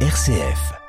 [0.00, 0.85] RCF.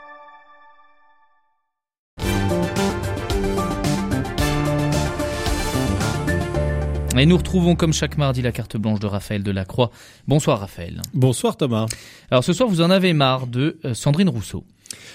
[7.19, 9.89] Et nous retrouvons comme chaque mardi la carte blanche de Raphaël Delacroix.
[10.27, 11.01] Bonsoir Raphaël.
[11.15, 11.87] Bonsoir Thomas.
[12.29, 14.63] Alors ce soir vous en avez marre de euh, Sandrine Rousseau.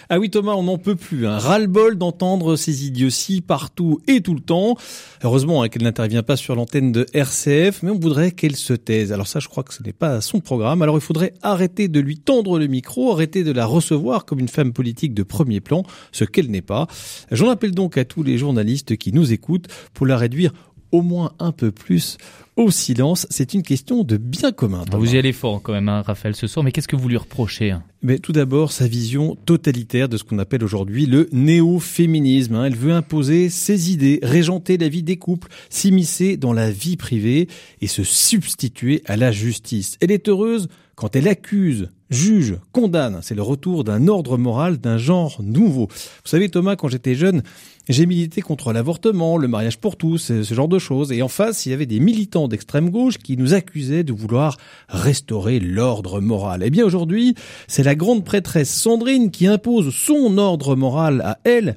[0.08, 1.26] Ah oui Thomas, on n'en peut plus.
[1.28, 4.76] Un ras-le-bol d'entendre ces idioties partout et tout le temps.
[5.22, 9.12] Heureusement hein, qu'elle n'intervient pas sur l'antenne de RCF, mais on voudrait qu'elle se taise.
[9.12, 10.82] Alors ça, je crois que ce n'est pas son programme.
[10.82, 14.48] Alors il faudrait arrêter de lui tendre le micro, arrêter de la recevoir comme une
[14.48, 16.88] femme politique de premier plan, ce qu'elle n'est pas.
[17.30, 20.52] J'en appelle donc à tous les journalistes qui nous écoutent pour la réduire
[20.92, 22.18] au moins un peu plus
[22.56, 23.26] au silence.
[23.30, 24.84] C'est une question de bien commun.
[24.84, 24.98] Thomas.
[24.98, 26.62] Vous y allez fort quand même, hein, Raphaël, ce soir.
[26.62, 27.82] Mais qu'est-ce que vous lui reprochez hein?
[28.02, 32.54] Mais tout d'abord, sa vision totalitaire de ce qu'on appelle aujourd'hui le néo-féminisme.
[32.56, 32.64] hein.
[32.66, 37.48] Elle veut imposer ses idées, régenter la vie des couples, s'immiscer dans la vie privée
[37.80, 39.96] et se substituer à la justice.
[40.00, 40.68] Elle est heureuse
[41.02, 43.18] quand elle accuse, juge, condamne.
[43.22, 45.88] C'est le retour d'un ordre moral d'un genre nouveau.
[45.88, 47.42] Vous savez, Thomas, quand j'étais jeune,
[47.88, 51.10] j'ai milité contre l'avortement, le mariage pour tous, ce genre de choses.
[51.10, 54.58] Et en face, il y avait des militants d'extrême gauche qui nous accusaient de vouloir
[54.88, 56.62] restaurer l'ordre moral.
[56.64, 57.34] Eh bien, aujourd'hui,
[57.66, 61.76] c'est la grande prêtresse Sandrine qui impose son ordre moral à elle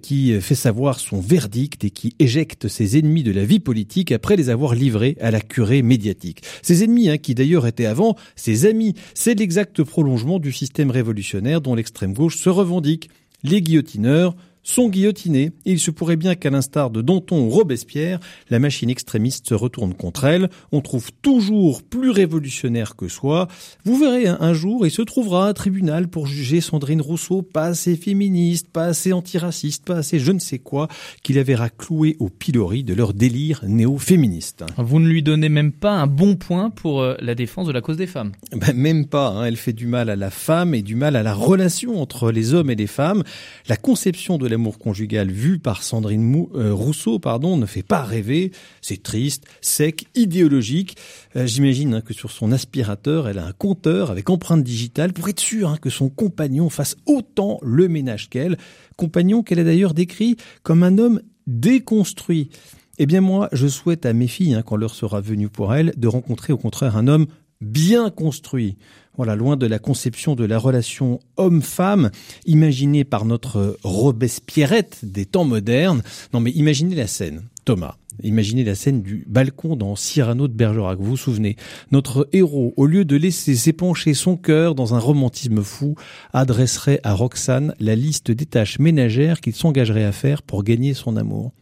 [0.00, 4.36] qui fait savoir son verdict et qui éjecte ses ennemis de la vie politique après
[4.36, 6.42] les avoir livrés à la curée médiatique.
[6.62, 11.60] Ses ennemis, hein, qui d'ailleurs étaient avant ses amis, c'est l'exact prolongement du système révolutionnaire
[11.60, 13.10] dont l'extrême gauche se revendique.
[13.42, 14.34] Les guillotineurs
[14.64, 15.52] sont guillotinés.
[15.64, 18.18] Et il se pourrait bien qu'à l'instar de Danton ou Robespierre,
[18.50, 20.50] la machine extrémiste se retourne contre elle.
[20.72, 23.46] On trouve toujours plus révolutionnaire que soi.
[23.84, 27.66] Vous verrez, hein, un jour, il se trouvera un tribunal pour juger Sandrine Rousseau pas
[27.66, 30.88] assez féministe, pas assez antiraciste, pas assez je ne sais quoi,
[31.22, 34.64] qu'il avait racloué au pilori de leur délire néo-féministe.
[34.78, 37.80] Vous ne lui donnez même pas un bon point pour euh, la défense de la
[37.80, 38.32] cause des femmes.
[38.52, 39.28] Ben, même pas.
[39.28, 39.44] hein.
[39.44, 42.54] Elle fait du mal à la femme et du mal à la relation entre les
[42.54, 43.22] hommes et les femmes.
[43.68, 48.52] La conception de l'amour conjugal vue par Sandrine euh, Rousseau pardon, ne fait pas rêver.
[48.80, 50.96] C'est triste, sec, idéologique.
[51.34, 55.28] Euh, J'imagine hein, que sur son aspirateur, elle a un compteur avec empreinte digitale pour
[55.28, 58.56] être sûre hein, que son compagnon fasse autant le ménage qu'elle.
[58.96, 62.50] Compagnon qu'elle a d'ailleurs décrit comme un homme déconstruit.
[62.98, 65.92] Eh bien moi, je souhaite à mes filles, hein, quand l'heure sera venue pour elles,
[65.96, 67.26] de rencontrer au contraire un homme
[67.60, 68.76] bien construit.
[69.16, 72.10] Voilà, loin de la conception de la relation homme-femme,
[72.46, 76.02] imaginée par notre Robespierrette des temps modernes.
[76.32, 77.96] Non mais imaginez la scène, Thomas.
[78.22, 80.98] Imaginez la scène du balcon dans Cyrano de Bergerac.
[80.98, 81.56] Vous vous souvenez
[81.90, 85.96] Notre héros, au lieu de laisser s'épancher son cœur dans un romantisme fou,
[86.32, 91.16] adresserait à Roxane la liste des tâches ménagères qu'il s'engagerait à faire pour gagner son
[91.16, 91.52] amour.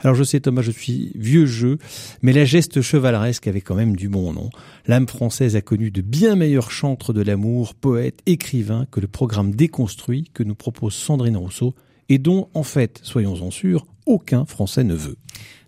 [0.00, 1.78] Alors je sais Thomas, je suis vieux jeu,
[2.22, 4.50] mais la geste chevaleresque avait quand même du bon nom.
[4.86, 9.54] L'âme française a connu de bien meilleurs chantres de l'amour, poètes, écrivains que le programme
[9.54, 11.74] déconstruit que nous propose Sandrine Rousseau
[12.08, 15.16] et dont, en fait, soyons-en sûrs, aucun Français ne veut.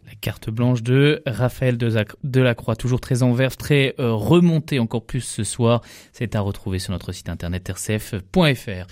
[0.06, 5.20] La carte blanche de Raphaël Delacroix, toujours très en verve, très euh, remontée encore plus
[5.20, 5.82] ce soir.
[6.12, 8.86] C'est à retrouver sur notre site internet rcf.fr.